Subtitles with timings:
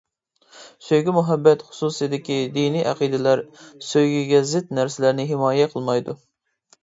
[0.85, 3.43] سۆيگۈ-مۇھەببەت خۇسۇسىدىكى دىنىي ئەقىدىلەر
[3.89, 6.17] سۆيگۈگە زىت نەرسىلەرنى ھىمايە قىلمايدۇ.